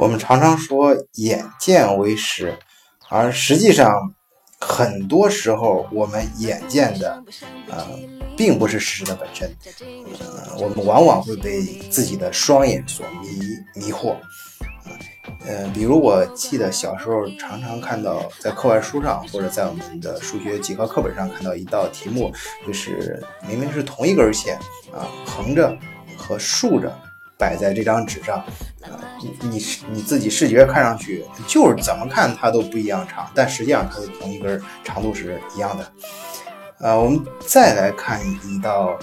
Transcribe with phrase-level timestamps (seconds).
[0.00, 2.56] 我们常常说眼见为实，
[3.10, 4.14] 而实际上
[4.58, 7.22] 很多时候我们眼见的，
[7.68, 7.86] 呃，
[8.34, 9.54] 并不是事实的本身。
[10.18, 11.60] 呃，我们往往会被
[11.90, 13.28] 自己的双眼所迷
[13.74, 14.16] 迷惑。
[15.46, 22.32] 呃，比如我记得小时候常常看到在课外书上或者在我们的数学几何课本上看到一道题目，
[22.66, 24.58] 就是明明是同一根线
[24.94, 25.76] 啊，横着
[26.16, 26.90] 和竖着。
[27.40, 28.36] 摆在这张纸上，
[28.82, 35.92] 啊，你你你自己视觉看上去就是怎么看它都不一样长，但实际上它是同一根长度是一样的。
[36.80, 38.98] 呃，我们再来看一道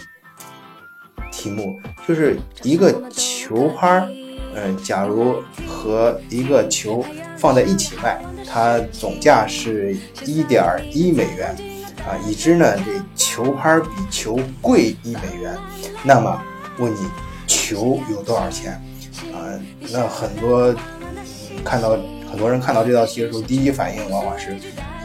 [1.32, 4.08] 题目，就是一个球拍儿，
[4.54, 7.04] 嗯，假如和一个球
[7.38, 11.56] 放在一起卖，它总价是一点一美元，
[12.06, 15.58] 啊，已知呢这球拍比球贵一美元，
[16.04, 16.40] 那么
[16.78, 17.00] 问你。
[17.68, 18.82] 球有多少钱
[19.34, 19.60] 啊？
[19.92, 20.74] 那很多
[21.66, 21.98] 看到
[22.32, 24.56] 很多人看到这道题的时候，第一反应往往是，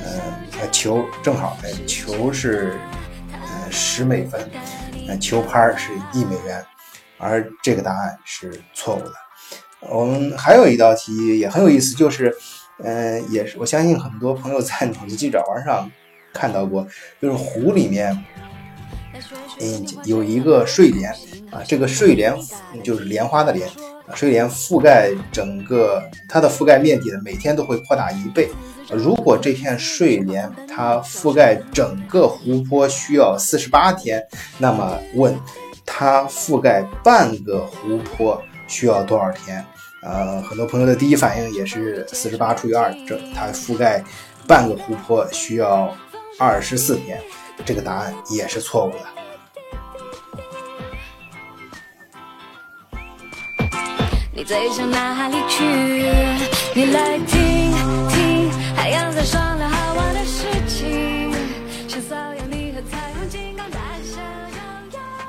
[0.05, 2.79] 呃，球正好，哎，球是
[3.33, 4.49] 呃十美分，
[5.09, 6.65] 呃，球拍是一美元，
[7.19, 9.13] 而这个答案是错误的。
[9.81, 12.33] 我们还有一道题也很有意思，就是，
[12.79, 15.91] 呃，也是我相信很多朋友在 统计记者玩上
[16.33, 16.87] 看到过，
[17.21, 18.17] 就是湖里面。
[19.61, 21.11] 嗯，有一个睡莲
[21.51, 22.35] 啊，这个睡莲
[22.83, 23.69] 就是莲花的莲，
[24.15, 28.51] 睡莲覆盖整个它的覆盖面积呢，每天都会扩大一倍。
[28.91, 34.23] 如果这片睡莲它覆盖整个湖泊需要四十八天，
[34.59, 35.39] 那么问
[35.87, 39.65] 它覆盖半个湖泊需要多少天？
[40.03, 44.03] 呃，很多朋友的第一反应也是四十八除以二，这它覆盖
[44.47, 45.95] 半个湖泊需要
[46.39, 47.21] 二十四天。
[47.65, 49.05] 这个答案也是错误的。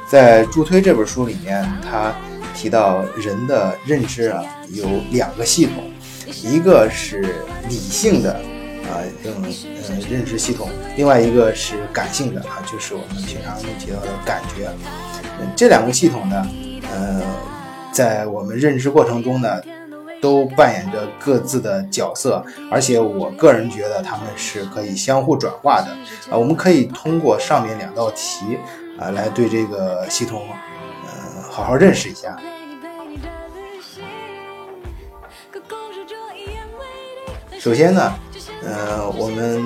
[0.09, 2.13] 在助推这本书里面，他
[2.55, 5.91] 提到人的认知啊有两个系统，
[6.43, 7.35] 一个是
[7.67, 8.52] 理性的。
[8.93, 9.33] 啊，嗯
[9.89, 14.69] 嗯，认知系统，另外一个是感性的啊，就是我们平常提到的感觉。
[15.39, 16.47] 嗯，这两个系统呢，
[16.91, 17.21] 呃，
[17.91, 19.59] 在我们认知过程中呢，
[20.21, 25.87] 都扮演着各自的角色，而且我个人觉得他们是可以相互转化的
[26.31, 26.37] 啊。
[26.37, 28.59] 我们可以通过上面两道题
[28.99, 30.43] 啊，来对这个系统，
[31.07, 32.37] 呃，好好认识一下。
[37.59, 38.13] 首先呢。
[38.65, 39.61] 呃，我们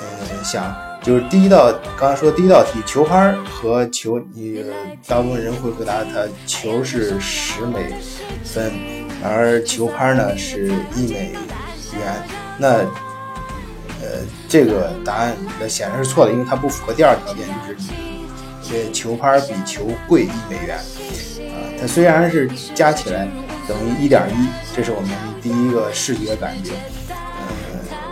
[0.00, 4.64] 呃想就是第一道，刚才说第一道题，球拍和球，你
[5.06, 7.94] 大部分人会回答它球是十美
[8.44, 8.72] 分，
[9.22, 11.32] 而球拍呢是一美
[11.92, 12.22] 元。
[12.58, 12.68] 那
[14.00, 15.36] 呃这个答案
[15.68, 17.90] 显然是错的，因为它不符合第二条件，就是
[18.62, 20.76] 这球拍比球贵一美元。
[20.76, 23.28] 啊，它虽然是加起来
[23.68, 25.10] 等于一点一，这是我们
[25.42, 26.72] 第一个视觉感觉。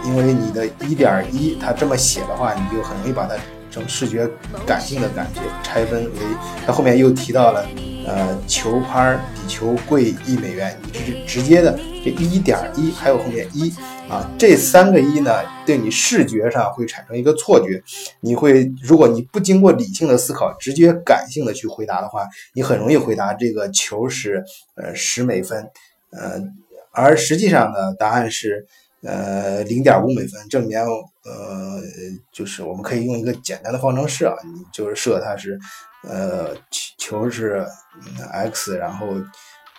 [0.05, 3.35] 因为你的一点一，它这么写的话，你就很容易把它
[3.71, 4.29] 从视觉
[4.67, 6.11] 感性的感觉拆分为。
[6.67, 7.67] 它后面又提到了，
[8.07, 13.73] 呃，球拍比球贵一美元，你是直接的这一点一，还有后面一
[14.09, 17.83] 啊，这三个一呢，对你视觉上会产生一个错觉。
[18.21, 25.71] 你会，如果你不经过理性的思考，直接感性的去回答的话，你很容易回答这个球是呃十美分，
[26.11, 26.41] 呃，
[26.91, 28.67] 而实际上呢，答案是。
[29.03, 31.83] 呃，零点五美分，这里面呃，
[32.33, 35.59] 就是我们可以用一个简单的方程式啊，你就是设它是，
[36.05, 36.57] 呃，
[36.99, 37.67] 球是
[38.33, 39.09] x，然后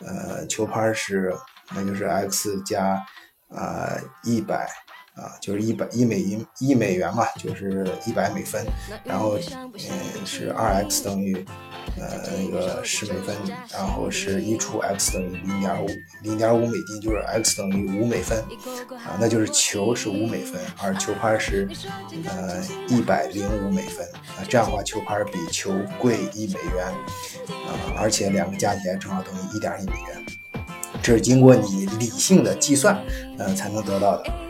[0.06, 1.34] 呃，球拍是，
[1.74, 3.02] 那就是 x 加
[3.50, 4.68] 啊一百。
[5.16, 8.66] 啊，就是一百一美一一美元嘛，就是一百美分，
[9.04, 11.36] 然后嗯是二 x 等于
[12.00, 13.36] 呃那个十美分，
[13.72, 15.88] 然后是一除 x 等于零点五
[16.24, 18.40] 零点五美金，就是 x 等于五美分
[19.06, 21.70] 啊，那就是球是五美分，而球拍是
[22.26, 24.04] 呃一百零五美分
[24.36, 26.88] 啊，这样的话球拍比球贵一美元
[27.68, 30.26] 啊，而且两个加起来正好等于一点一美元，
[31.04, 33.00] 这是经过你理性的计算
[33.38, 34.43] 呃才能得到的。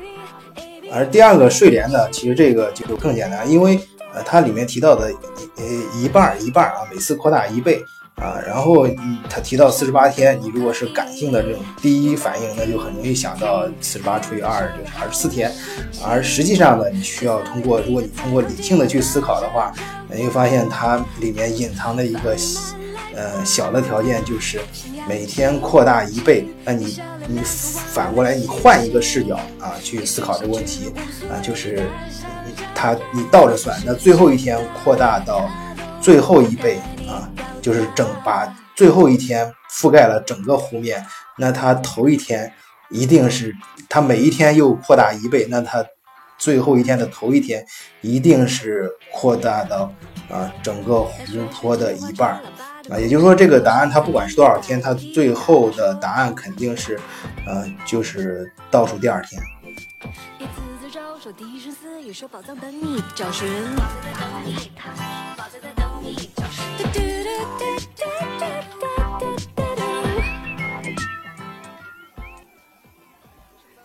[0.93, 3.79] 而第二个睡莲呢，其实这个就更简单，因为
[4.13, 5.11] 呃它里面提到的
[5.57, 5.63] 呃
[5.99, 7.83] 一半儿一半儿啊，每次扩大一倍
[8.15, 8.87] 啊，然后
[9.27, 15.51] 他提到四十八天，你如果是感性的这种第一反应，那就很容易想到四十八除以二就是二十四天，
[16.05, 19.73] 而实际上呢，你需要通过如果你通过理性的去思考的话，
[20.11, 22.35] 你会发现它里面隐藏的一个
[23.15, 24.59] 呃小的条件就是
[25.07, 26.47] 每天扩大一倍。
[26.63, 30.93] 那你你反过来你换一个视角啊去思考这个问题
[31.29, 31.87] 啊，就是
[32.73, 35.49] 它你倒着算，那最后一天扩大到
[36.01, 37.29] 最后一倍啊，
[37.61, 41.05] 就是整把最后一天覆盖了整个湖面。
[41.37, 42.51] 那它头一天
[42.89, 43.53] 一定是
[43.89, 45.85] 它每一天又扩大一倍，那它。
[46.35, 47.65] 最后一天的头一天，
[48.01, 49.89] 一定是扩大到
[50.29, 51.15] 啊整个湖
[51.53, 52.41] 泊的一半儿
[52.89, 56.99] 啊，也就是说，这个答案它不管是多少天，它最后的答案肯定是，
[57.47, 59.41] 呃，就是倒数第二天。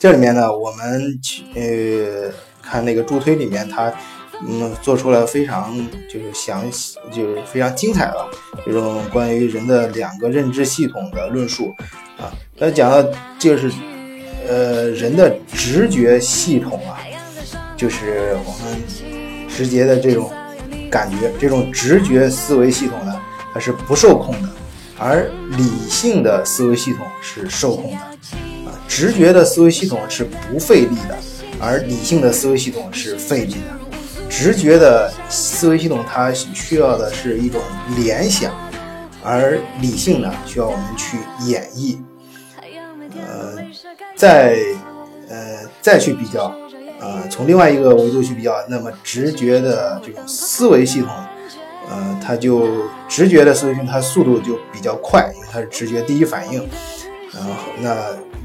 [0.00, 3.92] 这里面呢，我们去呃看那个助推里面，它
[4.46, 5.76] 嗯做出了非常
[6.08, 8.26] 就是详细，就是非常精彩的
[8.64, 11.74] 这种关于人的两个认知系统的论述
[12.16, 12.32] 啊。
[12.58, 13.08] 他讲到
[13.38, 13.70] 就是
[14.48, 16.98] 呃人的直觉系统啊，
[17.76, 20.30] 就是我们直接的这种
[20.90, 23.20] 感觉，这种直觉思维系统呢，
[23.52, 24.48] 它是不受控的，
[24.98, 28.78] 而理性的思维系统是受控的啊。
[28.86, 31.18] 直觉的思维系统是不费力的，
[31.60, 33.87] 而理性的思维系统是费力的。
[34.38, 37.60] 直觉的思维系统它需要的是一种
[37.96, 38.54] 联想，
[39.24, 41.98] 而理性呢需要我们去演绎。
[43.16, 43.56] 呃，
[44.14, 44.56] 再
[45.28, 46.54] 呃再去比较，
[47.00, 51.10] 呃从另外一个维度去比较，那么直觉的这种思维系统，
[51.90, 52.68] 呃它就
[53.08, 56.64] 直觉的思维系统它速度就比较快，因为它是直觉第一反应。
[57.34, 57.50] 然后
[57.80, 57.92] 那。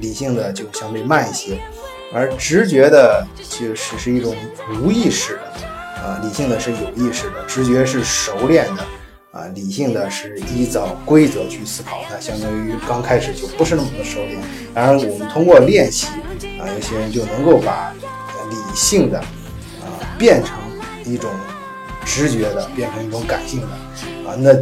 [0.01, 1.57] 理性的就相对慢一些，
[2.11, 4.35] 而直觉的就是是一种
[4.81, 5.53] 无意识的，
[6.03, 8.83] 啊，理性的是有意识的，直觉是熟练的，
[9.31, 14.37] 啊，理性的是依照规则去思考，它相当于刚开始就不是那么的熟练。
[14.73, 16.07] 当然，我们通过练习，
[16.59, 17.93] 啊，有些人就能够把
[18.49, 20.57] 理性的，啊，变成
[21.05, 21.31] 一种
[22.03, 24.53] 直觉的，变成一种感性的，啊，那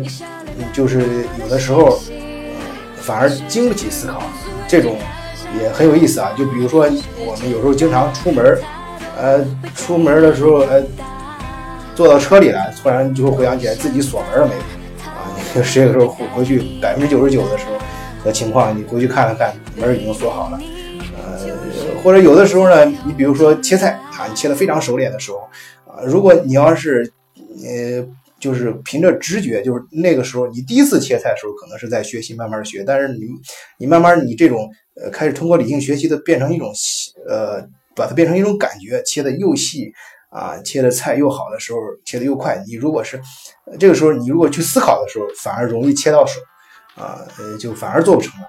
[0.71, 1.99] 就是有的时候，
[2.97, 4.21] 反而经不起思考，
[4.67, 4.95] 这种。
[5.59, 8.57] 也很有意思啊，就比如说我们有时候经常出门，
[9.17, 9.45] 呃，
[9.75, 10.81] 出门的时候，呃，
[11.95, 14.61] 坐到车里来，突然就会回想起来自己锁门了没有
[15.09, 15.27] 啊？
[15.35, 15.43] 你
[15.73, 17.73] 这个时候回回去百分之九十九的时候
[18.23, 20.59] 的情况，你回去看了看，门已经锁好了。
[21.17, 25.37] 呃，或者有的时候呢，你比如说切菜啊，你切的非常熟练的时候
[25.85, 28.05] 啊，如果你要是呃，
[28.39, 33.27] 就是凭着直觉，就是那个时候你第一次切菜的时候，可能是在学习，慢慢学，但是你
[33.77, 34.69] 你慢慢你这种。
[35.01, 36.69] 呃，开始通过理性学习的变成一种，
[37.25, 37.65] 呃，
[37.95, 39.89] 把它变成一种感觉，切的又细
[40.31, 42.63] 啊，切的菜又好的时候，切的又快。
[42.65, 43.21] 你如果是
[43.79, 46.39] 这个时候，你如果去思考的时候，反而容易切到手，
[46.95, 47.19] 啊，
[47.59, 48.47] 就反而做不成了。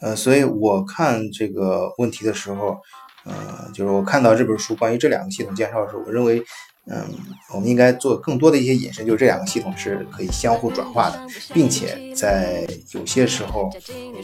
[0.00, 2.80] 呃，所以我看这个问题的时候，
[3.24, 6.42] 呃，就是我看到这本书关于这两个系统介绍的时候，我认为。
[6.90, 7.04] 嗯，
[7.52, 11.20] 我们应该做更多的一些引申，就是这两个系统是可以相互转化的，
[11.52, 13.68] 并且在有些时候，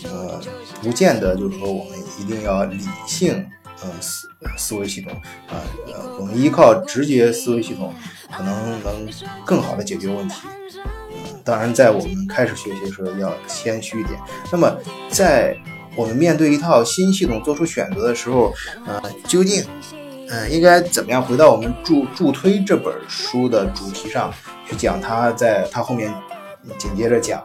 [0.04, 0.40] 呃，
[0.82, 3.46] 不见得就是说我们一定要理性，
[3.84, 5.12] 呃思思维系统，
[5.48, 7.92] 啊，呃，我们依靠直觉思维系统，
[8.34, 9.08] 可能能
[9.44, 10.36] 更好的解决问题。
[11.12, 14.18] 嗯，当然，在我们开始学习的时候要谦虚一点。
[14.50, 14.74] 那么，
[15.10, 15.56] 在
[15.96, 18.52] 我们面对一套新系统做出选择的时候，
[18.86, 19.64] 呃，究竟？
[20.30, 24.32] 嗯，应该怎么样回到我们助助推这本书的主题上
[24.66, 24.98] 去讲？
[24.98, 26.10] 它在它后面
[26.78, 27.40] 紧接着讲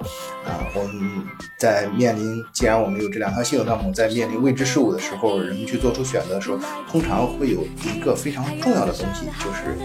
[0.46, 1.24] 啊，我们
[1.58, 6.58] 在面临既然我们有这两套系统，那么在面临未知事物的时候，人们去做出选择的时候，
[6.90, 9.78] 通常会有一个非常重要的东西，就是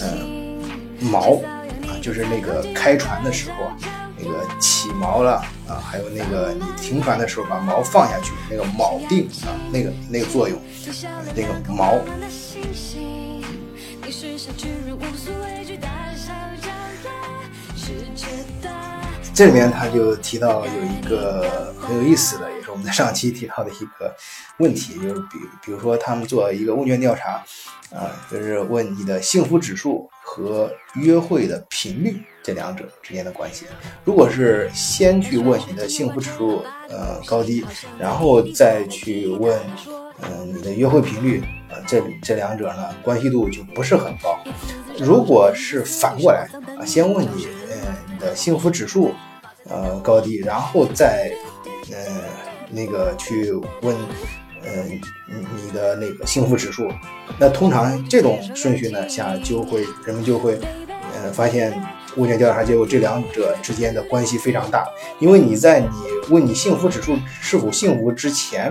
[0.00, 0.60] 嗯
[1.00, 3.76] 锚啊，就是那个开船的时候啊，
[4.18, 10.58] 那个起锚了啊，还有那个你停船的时候把锚放下去，那个锚定啊，那个那个作用，
[11.34, 12.00] 那个锚。
[19.34, 24.14] 这里面他就提到有一个很有意思的，也是我们在上期提到的一个
[24.58, 27.42] 问题，就是比比如说他们做一个问卷调查，
[27.90, 33.64] 啊，就是问你的幸福指数和约会的频率这两者之间的关系。
[34.04, 37.64] 如果是先去问你的幸福指数呃高低，
[37.98, 39.58] 然后再去问
[40.20, 44.38] 嗯你的约会频率，呃这这两者呢关系度就不是很高。
[44.98, 46.46] 如果是反过来
[46.78, 47.48] 啊，先问你。
[48.22, 49.12] 的幸福指数，
[49.68, 51.32] 呃高低，然后再
[51.90, 51.96] 呃
[52.70, 53.52] 那个去
[53.82, 53.94] 问，
[54.62, 56.88] 呃你的那个幸福指数，
[57.38, 60.58] 那通常这种顺序呢下就会人们就会
[61.14, 61.72] 呃发现
[62.16, 64.86] 问卷调查结果，这两者之间的关系非常大。
[65.18, 65.88] 因为你在你
[66.28, 68.70] 问你幸福指数是否幸福之前，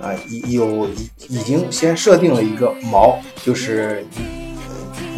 [0.00, 0.14] 啊，
[0.48, 4.04] 有已已经先设定了一个锚，就是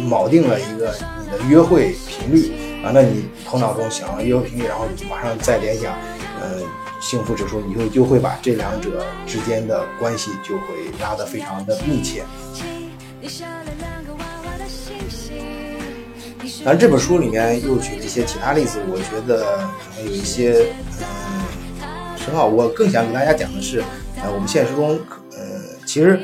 [0.09, 2.51] 锚定了一个你的约会频率
[2.83, 2.91] 啊。
[2.93, 5.93] 那你头脑中想了约会频率，然后马上再联想，
[6.41, 6.61] 呃，
[7.01, 12.23] 幸福指数，你就就会把这两者之间的关系就会拉得非常的密切。
[16.63, 21.05] 然这本书里面又举了一些其他例子，我觉得可能有一些嗯
[22.25, 22.47] 很好。
[22.47, 23.81] 我更想给大家讲的是，
[24.21, 24.99] 呃，我们现实中，
[25.31, 25.37] 呃，
[25.85, 26.19] 其实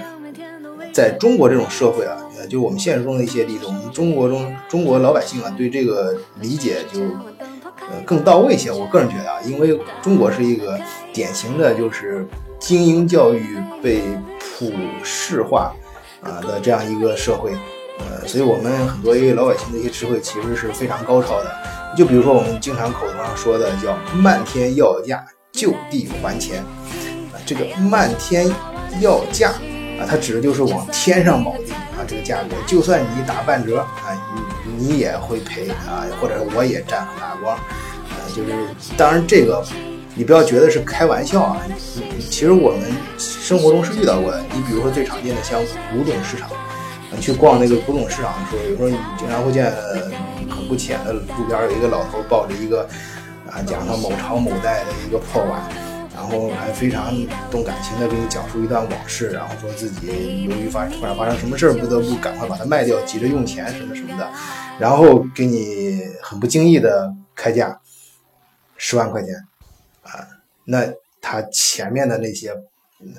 [0.92, 2.18] 在中国这种社会啊，
[2.48, 8.72] 就我们现实中的一些例子，我们中国中中国老百姓啊，对这个理解就呃更到位一些。
[8.72, 10.80] 我个人觉得啊，因为中国是一个
[11.14, 12.28] 典型的就是
[12.60, 14.02] 精英教育被
[14.40, 14.72] 普
[15.04, 15.74] 世化
[16.22, 17.52] 啊的这样一个社会。
[17.98, 21.52] 呃，所以我们很多一些老百姓的一些智慧其实是非常高超的。
[21.96, 25.24] 就比如说我们经常口头上说的叫“漫天要价，
[25.54, 26.62] 就地还钱”，
[27.32, 28.54] 啊，这个“漫天
[29.00, 29.52] 要价”
[29.98, 31.74] 啊，它指的就是往天上锚定，
[32.08, 34.18] 这个价格，就算你打半折啊，
[34.68, 37.58] 你你也会赔啊，或者我也占很大光。
[38.10, 38.52] 呃，就是
[38.96, 39.64] 当然这个
[40.14, 41.62] 你不要觉得是开玩笑啊，
[42.30, 44.42] 其实我们生活中是遇到过的。
[44.54, 45.60] 你比如说最常见的像
[45.92, 46.50] 古董市场。
[47.18, 49.72] 你去逛那个古董市场的时候，有时候你经常会见
[50.50, 52.86] 很不浅的路边有一个老头抱着一个
[53.50, 55.62] 啊，讲他某朝某代的一个破碗，
[56.26, 57.14] 然后还非常
[57.52, 64.28] 动感情的给你讲述一段往事，然后说自己由于发突然发生什么事儿，不得不赶快把它卖掉，急着用钱什么什么的，
[64.80, 67.80] 然后给你很不经意的开价
[68.76, 69.36] 十万块钱
[70.02, 70.26] 啊，
[70.64, 70.92] 那
[71.22, 72.52] 他前面的那些。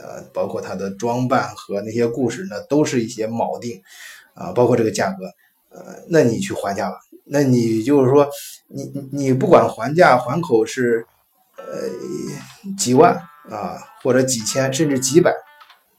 [0.03, 3.81] 呃，包括他的装扮和那些故事，那都是一些锚定，
[4.35, 5.27] 啊，包括这个价格，
[5.69, 6.97] 呃，那你去还价吧，
[7.27, 8.27] 那你就是说，
[8.69, 11.07] 你你不管还价还口是，
[11.59, 13.15] 呃，几万
[13.51, 15.33] 啊，或者几千，甚至几百，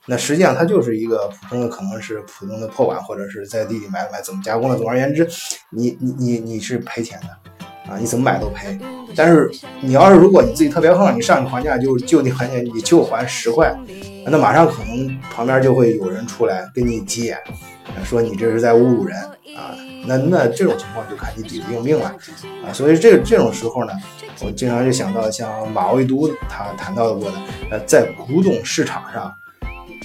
[0.06, 5.28] 那实际上它就是一个普通的，可能是普通的破碗，或者是在地里买买，怎么加工的，总而言之，
[5.72, 7.57] 你你你你是赔钱的。
[7.90, 8.78] 啊，你怎么买都赔。
[9.16, 9.50] 但是
[9.82, 13.76] 你要是如果你自己特别横，你上去还价就就你还钱，你就还十块，
[14.26, 17.38] 那马上可能旁边就会有人出来跟你急眼，
[18.04, 19.18] 说你这是在侮辱人
[19.56, 19.74] 啊。
[20.06, 22.16] 那那这种情况就看你底子硬不硬了
[22.64, 22.72] 啊。
[22.72, 23.94] 所以这这种时候呢，
[24.42, 27.38] 我经常就想到像马未都他谈到过的，
[27.72, 29.34] 呃，在古董市场上，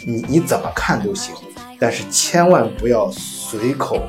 [0.06, 1.34] 你你怎么看都行，
[1.78, 4.00] 但是千万不要随口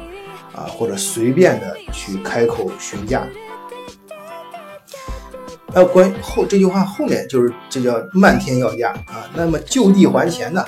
[0.56, 3.28] 啊或者随便的去开口询价。
[5.74, 9.30] 呃，关于后这句话后面就是这叫漫天要价啊。
[9.34, 10.64] 那么就地还钱呢？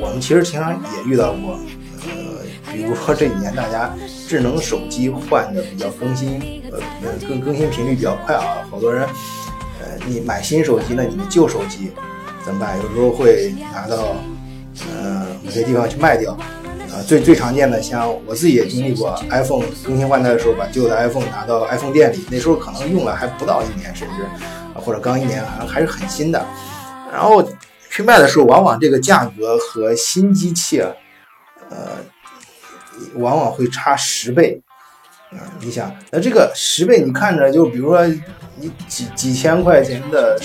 [0.00, 1.58] 我们其实平常也遇到过。
[2.04, 3.94] 呃，比如说这几年大家
[4.28, 8.66] 智能手机换的比较更新，呃呃更更新频率比较快啊。
[8.70, 9.04] 好多人，
[9.80, 11.92] 呃，你买新手机，那你的旧手机
[12.44, 12.76] 怎么办？
[12.78, 14.16] 有时候会拿到
[14.92, 16.36] 呃某些地方去卖掉。
[17.02, 24.24] 最最常见的，像我自己也经历过，iPhone 更新换代的时候，把旧的 iPhone 拿到 iPhone 店里，那时候可能用了还不到一年，甚至
[24.74, 26.44] 或者刚一年，好像还是很新的。
[27.12, 27.42] 然后
[27.90, 30.80] 去卖的时候，往往这个价格和新机器，
[31.70, 31.96] 呃，
[33.14, 34.60] 往往会差十倍。
[35.32, 38.06] 啊，你想，那这个十倍，你看着就比如说
[38.58, 40.38] 你几几千块钱的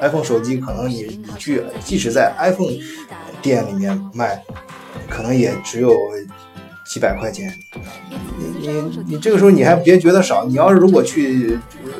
[0.00, 2.72] iPhone 手机，可能你你去，即使在 iPhone
[3.40, 4.42] 店里面卖。
[5.08, 5.96] 可能也只有
[6.84, 7.52] 几百块钱，
[8.38, 11.58] 你你你这个时候你还别觉得少，你要是如果去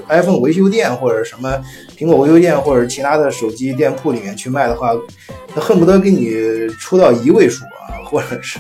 [0.09, 1.59] iPhone 维修店或者什么
[1.97, 4.93] 苹果维修店或者其他的手机店铺里面去卖的话，
[5.55, 8.59] 他恨不得给你出到一位数啊，或者是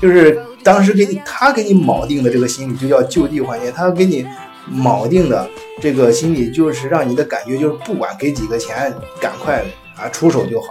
[0.00, 4.26] 就是当时给你他给你铆定的这个心理就叫就地还钱，他给你
[4.70, 5.48] 铆定的
[5.80, 9.64] 这个心理就是让你的感觉就是不管给几个钱，赶快
[9.96, 10.68] 啊出手就好。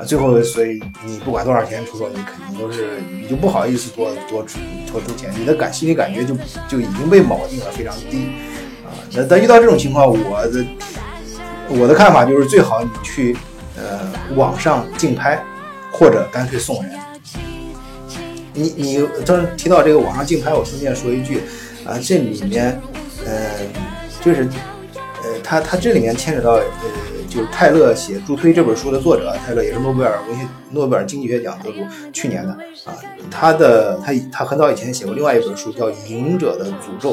[0.00, 4.58] 啊，最后，所以你不管多少钱出手，你肯定都是你就不好意思多多出
[4.90, 6.34] 多出钱，你的感心理感觉就
[6.66, 8.30] 就已经被锚定了非常低
[8.82, 8.88] 啊。
[9.12, 10.64] 那但遇到这种情况，我的
[11.68, 13.36] 我的看法就是最好你去
[13.76, 15.38] 呃网上竞拍，
[15.92, 16.92] 或者干脆送人。
[18.54, 21.42] 你你当提到这个网上竞拍，我顺便说一句
[21.84, 22.80] 啊，这里面
[23.26, 23.50] 呃
[24.24, 24.48] 就是
[25.22, 26.64] 呃他他这里面牵扯到呃。
[27.30, 31.78] 就是泰勒写助推这本书的作者，泰勒也是诺贝尔文学、诺贝尔经济学奖得主，
[32.12, 32.50] 去年的
[32.84, 32.92] 啊。
[33.30, 37.12] 他的他他很早以前写过另外一本书，叫《赢者的诅咒》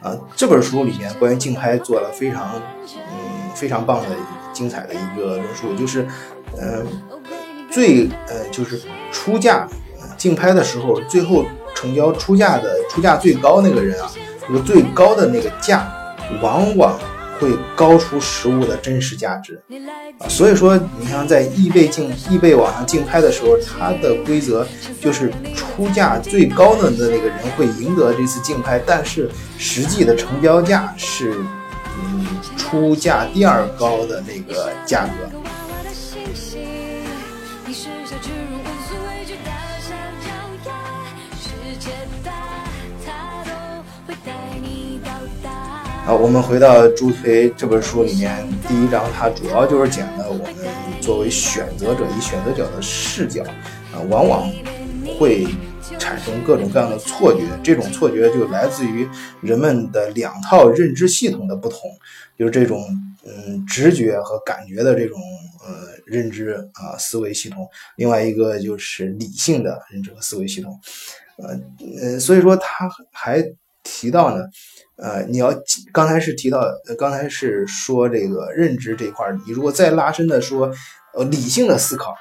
[0.00, 0.16] 啊。
[0.36, 2.62] 这本书里面关于竞拍做了非常
[2.94, 4.06] 嗯非常棒的
[4.52, 6.06] 精彩的一个论述，就是
[6.58, 6.86] 嗯
[7.68, 8.80] 最呃就是
[9.10, 9.68] 出价
[10.16, 11.44] 竞拍的时候，最后
[11.74, 14.08] 成交出价的出价最高那个人啊，
[14.46, 15.92] 这个最高的那个价，
[16.40, 16.96] 往往
[17.38, 19.60] 会高出实物的真实价值
[20.18, 20.28] 啊。
[20.28, 24.66] 所以说，你像在易贝竞易贝网上竞拍的时候，它的规则
[25.00, 31.34] 就是出价最高的的那个人会赢得这次竞拍，但是实际的成交价是
[31.98, 32.26] 嗯
[32.56, 35.35] 出价第二高的那个价格。
[46.06, 50.54] 好，我们回到《朱推》这本书里面，第一章它主要就是讲的我们
[51.00, 53.42] 作为选择者以选择者的视角，
[53.92, 54.48] 啊，往往
[55.18, 55.48] 会
[55.98, 57.40] 产生各种各样的错觉。
[57.60, 59.04] 这种错觉就来自于
[59.40, 61.80] 人们的两套认知系统的不同，
[62.38, 62.80] 就是这种
[63.24, 65.18] 嗯直觉和感觉的这种
[65.66, 70.80] 呃认知啊思维系统，另外一个就是理性的认知和思维系统，
[71.38, 71.60] 呃
[72.00, 73.44] 呃，所以说他还
[73.86, 74.42] 提到呢。
[74.98, 75.52] 呃，你要
[75.92, 76.58] 刚才是提到，
[76.98, 80.72] 刚才是说这个认知这一块儿，你如果再拉伸的说，
[81.12, 82.14] 呃，理性的思考，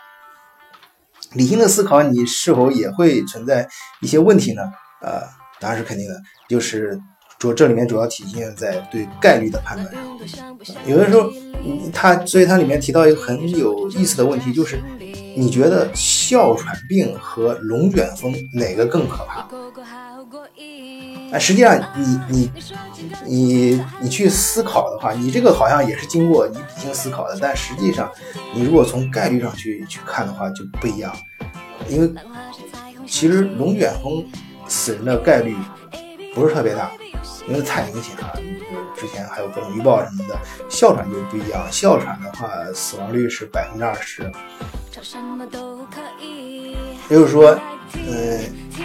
[1.32, 3.66] 理性的思考，你是否也会存在
[4.02, 4.62] 一些问题呢？
[5.02, 5.22] 呃，
[5.62, 7.00] 答案是肯定的，就是
[7.40, 9.90] 主这里面主要体现在对概率的判断
[10.28, 10.58] 上。
[10.86, 11.32] 有的时候，
[11.94, 14.78] 它所以它里面提到一个很有意思的问题，就是
[15.38, 19.48] 你觉得哮喘病和龙卷风哪个更可怕？
[21.32, 22.52] 啊，实际上你你
[23.26, 28.10] 你你去思考的话，你这个好像也是经过你理性思考的，但实际上
[28.54, 31.16] 你如果从概率上去去看的话就不一样，
[31.90, 32.14] 因为
[33.08, 34.26] 其实龙卷风
[34.68, 35.56] 死人的概率
[36.34, 36.92] 不是特别大，
[37.48, 38.34] 因为太明显了。
[38.96, 40.40] 之前还有各种预报什么的，
[40.70, 44.32] 哮喘就不一样，哮喘的话死亡率是百分之二十，
[47.10, 47.60] 也就是说，
[47.94, 48.40] 嗯，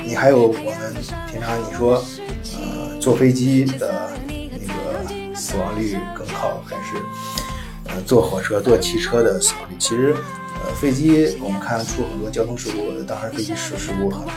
[0.05, 0.95] 你还有我们
[1.31, 2.05] 平常你说。
[2.59, 7.03] 呃坐飞机的那个死亡率更高，还是
[7.87, 9.77] 呃坐火车、坐汽车的死亡率？
[9.79, 10.15] 其实，
[10.63, 14.35] 呃，飞机我们看出很多交通事故，当然飞机事事故很啊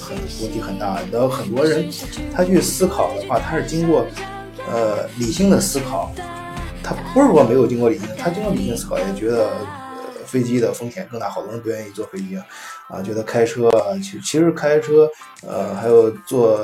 [0.00, 1.00] 很问题很大。
[1.12, 1.90] 然后很多人
[2.34, 4.06] 他去思考的话，他是经过
[4.66, 6.10] 呃理性的思考，
[6.82, 9.50] 他不是说没有经过理性，他经过理性思考也觉得。
[10.28, 12.44] 飞机的风险更大，好多人不愿意坐飞机啊，
[12.88, 15.08] 啊，觉得开车啊，其其实开车，
[15.46, 16.60] 呃，还有坐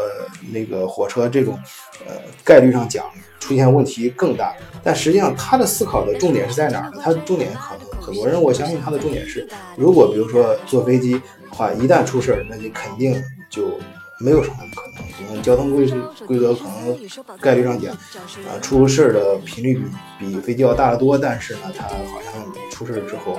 [0.52, 1.58] 那个火车这种，
[2.06, 3.04] 呃，概率上讲
[3.40, 4.54] 出现问题更大。
[4.82, 7.00] 但实际上他的思考的重点是在哪儿呢？
[7.02, 13.80] 他的重点可能很多人，我相信他的重点是，如果比如说坐飞机的话，一旦出事儿，那你肯定就
[14.24, 14.94] 没有什么可能。
[15.28, 15.86] 因为交通规
[16.26, 16.98] 规则可能
[17.40, 19.82] 概率上讲，啊，出事的频率
[20.18, 22.32] 比比飞机要大得多，但是呢，它好像。
[22.70, 23.38] 出事之后，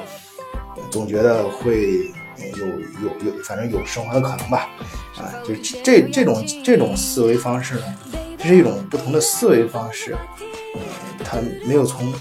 [0.89, 2.09] 总觉得会
[2.57, 4.69] 有有有，反正有生还的可能吧，
[5.17, 7.83] 啊，就这这种这种思维方式呢，
[8.37, 10.15] 这是一种不同的思维方式，
[10.73, 10.81] 嗯，
[11.21, 12.13] 他没有从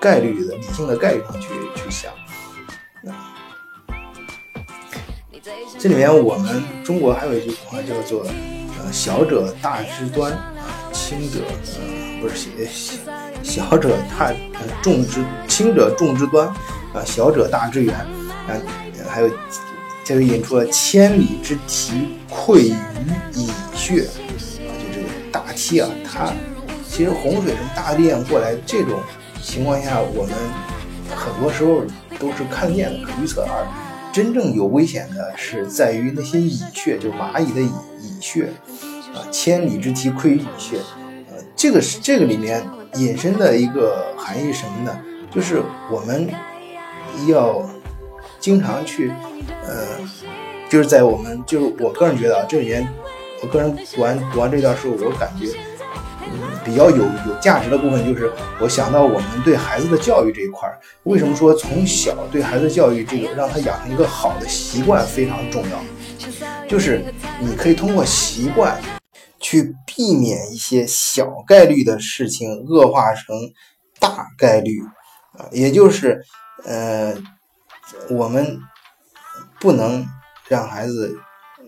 [0.00, 2.12] 概率的理性的概率上去去想。
[5.82, 8.22] 这里面我们中国还有一句话叫做
[8.78, 10.30] “呃，小者大之端，
[10.92, 11.38] 轻者
[11.78, 12.36] 呃不是
[12.70, 12.98] 小
[13.42, 14.30] 小者大
[14.82, 16.46] 重之轻者重之端。”
[16.92, 18.52] 啊，小者大之源，啊，
[19.08, 19.30] 还有，
[20.04, 22.74] 这就引出了千里之堤溃于
[23.32, 26.30] 蚁穴，啊，就这个大堤啊，它
[26.86, 29.00] 其实洪水从大地上过来，这种
[29.40, 30.34] 情况下，我们
[31.16, 31.82] 很多时候
[32.18, 33.64] 都是看见的、可预测，而
[34.12, 37.70] 真正有危险的是在于那些蚁穴，就蚂蚁的蚁
[38.02, 38.44] 蚁穴，
[39.14, 40.78] 啊，千里之堤溃于蚁穴，
[41.30, 42.62] 呃，这个是这个里面
[42.94, 45.00] 引申的一个含义什么呢？
[45.34, 46.28] 就是我们。
[47.28, 47.68] 要
[48.38, 49.12] 经常去，
[49.66, 49.98] 呃，
[50.70, 52.88] 就是在我们，就是我个人觉得啊，这里面，
[53.42, 55.48] 我个人读完读完这段书，我感觉，
[56.64, 60.68] 比较有有价值的部分就是，我想到我们对孩子的教育这一块，
[61.04, 65.80] 为什么说从小对孩子教育这个让他养成一个好的习惯非常重要，
[66.68, 67.02] 就是
[67.40, 68.80] 你可以通过习惯
[69.38, 73.36] 去避免一些小概率的事情恶化成
[73.98, 74.80] 大概率，
[75.38, 76.22] 啊，也就是。
[76.66, 77.14] 呃，
[78.10, 78.60] 我们
[79.58, 80.06] 不能
[80.46, 81.16] 让孩子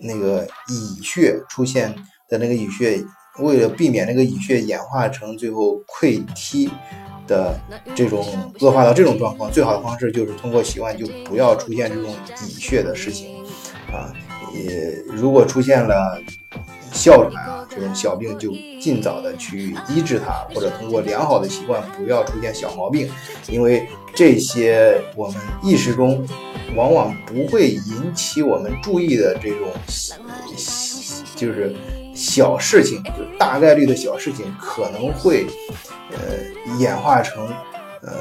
[0.02, 1.94] 那个蚁穴出现
[2.28, 3.02] 的那个蚁穴，
[3.38, 6.70] 为了避免那个蚁穴演化成最后溃堤
[7.26, 7.58] 的
[7.94, 8.26] 这种
[8.60, 12.14] 恶化到这种状况，最好的方式就是通过习惯，就不要出现这种
[12.46, 13.44] 蚁穴的事情
[13.92, 14.12] 啊。
[14.54, 16.20] 也如果出现了。
[16.94, 23.10] 哮喘啊，这种小病就尽早的去医治它，或者通过良好的习惯不要出现小毛病，
[23.48, 26.22] 因为这些我们意识中
[26.76, 29.68] 往往不会引起我们注意的这种，
[31.34, 31.74] 就是
[32.14, 35.46] 小事情，就大概率的小事情，可能会
[36.10, 37.48] 呃演化成
[38.02, 38.12] 呃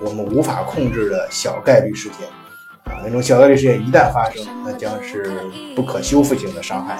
[0.00, 2.28] 我们无法控制的小概率事件
[2.84, 5.32] 啊，那种小概率事件一旦发生，那将是
[5.74, 6.98] 不可修复性的伤害。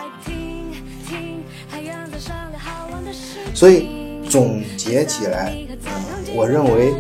[3.55, 6.95] 所以总结起来，嗯，我认为，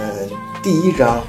[0.00, 0.30] 嗯，
[0.62, 1.22] 第一章，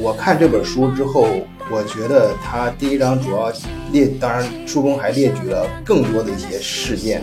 [0.00, 1.28] 我看这本书之后。
[1.70, 3.52] 我觉得他第一章主要
[3.92, 7.22] 列，当然书中还列举了更多的一些事件，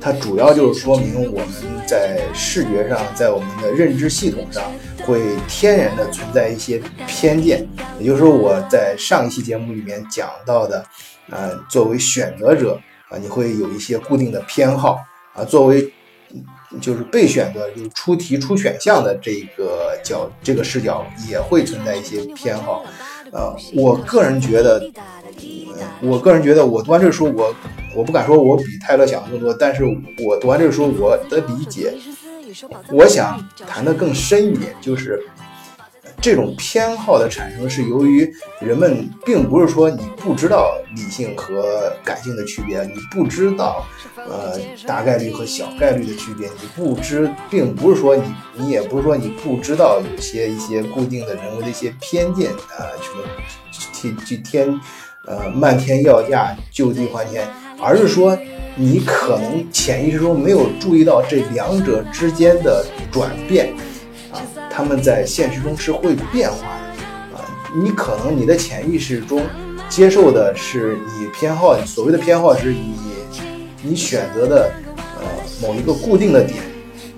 [0.00, 1.48] 它主要就是说明我们
[1.86, 4.62] 在视觉上，在我们的认知系统上
[5.04, 7.66] 会天然的存在一些偏见，
[7.98, 10.84] 也就是说我在上一期节目里面讲到的，
[11.30, 15.00] 呃，作为选择者啊，你会有一些固定的偏好
[15.34, 15.92] 啊，作为
[16.80, 22.84] 就是被选择就是出题出选项的这个角这个视角也会存在一些偏好。
[23.32, 24.82] 呃，我个人觉得，
[26.02, 27.54] 我个人觉得，我读完这个书，我
[27.96, 29.84] 我不敢说我比泰勒想的更多，但是
[30.22, 31.94] 我读完这个书，我的理解，
[32.90, 35.18] 我想谈的更深一点，就是。
[36.22, 43.84] 这种偏好的产生是由于人们并不是说你不知道理性和感性的区别，你不知道
[44.16, 44.56] 呃
[44.86, 48.22] 大概率和小概率的区别，你不知，并不是说你
[48.54, 53.24] 你也不是说你不知道有些一些固定的人为的一些偏见啊，什么
[53.92, 54.80] 天去天
[55.26, 57.48] 呃漫天要价就地还钱，
[57.82, 58.38] 而是说
[58.76, 63.74] 你可能潜意识中没有注意到这两者之间的转变。
[64.74, 69.42] 他们在现实中是会变化的啊，你可能你的潜意识中
[69.88, 72.94] 接受的是你偏好，所谓的偏好是你
[73.82, 75.22] 你选择的呃
[75.60, 76.62] 某一个固定的点，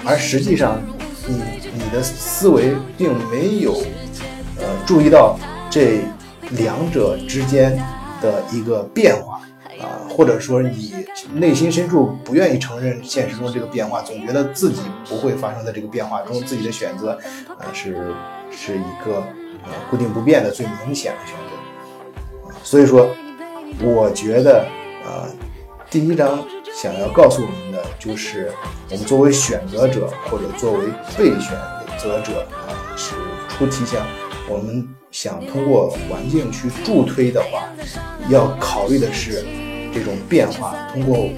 [0.04, 0.82] 而实际上
[1.28, 1.40] 你
[1.72, 3.74] 你的思维并没有
[4.58, 5.38] 呃注意到
[5.70, 6.00] 这
[6.50, 7.80] 两者之间
[8.20, 9.40] 的一个变化。
[9.84, 10.94] 啊，或者说你
[11.34, 17.18] 内心深处不愿意承认现实中这个变化，总觉得自己不会发生在这个变化中，自己的选择，
[17.58, 17.94] 啊是
[18.50, 19.16] 是一个
[19.62, 22.54] 呃固定不变的最明显的选择。
[22.62, 23.08] 所以说，
[23.82, 24.66] 我觉得
[25.04, 25.28] 啊，
[25.90, 26.42] 第一章
[26.74, 28.50] 想要告诉我们的就是，
[28.90, 30.86] 我们作为选择者或者作为
[31.18, 31.50] 被选
[31.98, 33.14] 择者啊，是
[33.50, 34.06] 出题想
[34.48, 37.68] 我们想通过环境去助推的话，
[38.30, 39.44] 要考虑的是。
[39.94, 41.30] 这种变化通过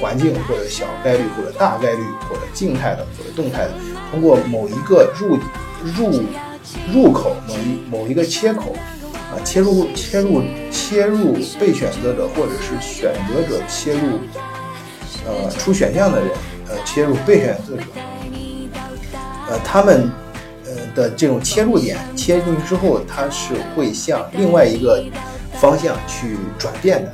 [0.00, 3.74] 环境或者小概率或者大概率或者静态的或者动态的，
[4.10, 5.38] 通过某一个入
[5.84, 6.22] 入
[6.92, 8.74] 入口某一某一个切口
[9.12, 14.18] 啊切入切入切入被选择者或者是选择者切入
[15.26, 16.30] 呃出选项的人
[16.68, 17.82] 呃切入被选择者
[19.48, 20.10] 呃他们
[20.64, 25.04] 呃的这种切入点切进去之后，它是会向另外一个
[25.60, 27.12] 方向去转变的。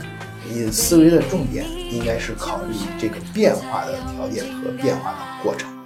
[0.53, 5.80] 你思维的重点应该是考虑这个变化的条件和变化的过程。